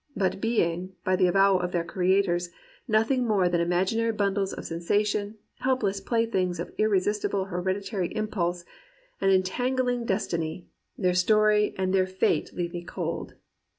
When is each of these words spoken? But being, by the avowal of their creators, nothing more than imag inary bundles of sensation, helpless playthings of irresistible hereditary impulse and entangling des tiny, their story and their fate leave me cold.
But 0.15 0.41
being, 0.41 0.95
by 1.03 1.15
the 1.15 1.27
avowal 1.27 1.59
of 1.59 1.73
their 1.73 1.83
creators, 1.83 2.49
nothing 2.87 3.27
more 3.27 3.47
than 3.47 3.61
imag 3.61 3.93
inary 3.95 4.17
bundles 4.17 4.51
of 4.51 4.65
sensation, 4.65 5.37
helpless 5.59 6.01
playthings 6.01 6.59
of 6.59 6.73
irresistible 6.79 7.45
hereditary 7.45 8.07
impulse 8.15 8.65
and 9.21 9.31
entangling 9.31 10.05
des 10.05 10.25
tiny, 10.27 10.65
their 10.97 11.13
story 11.13 11.75
and 11.77 11.93
their 11.93 12.07
fate 12.07 12.51
leave 12.51 12.73
me 12.73 12.83
cold. 12.83 13.35